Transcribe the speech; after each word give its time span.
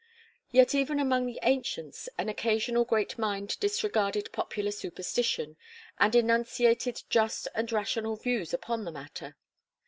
Yet, 0.49 0.73
even 0.73 0.99
among 0.99 1.27
the 1.27 1.37
ancients 1.43 2.09
an 2.17 2.27
occasional 2.27 2.85
great 2.85 3.19
mind 3.19 3.55
disregarded 3.59 4.31
popular 4.31 4.71
superstition, 4.71 5.57
and 5.99 6.15
enunciated 6.15 7.03
just 7.07 7.47
and 7.53 7.71
rational 7.71 8.15
views 8.15 8.51
upon 8.51 8.83
the 8.83 8.91
matter. 8.91 9.37